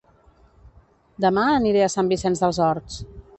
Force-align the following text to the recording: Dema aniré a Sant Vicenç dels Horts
Dema 1.25 1.43
aniré 1.59 1.85
a 1.89 1.91
Sant 1.97 2.11
Vicenç 2.15 2.43
dels 2.47 2.61
Horts 2.69 2.99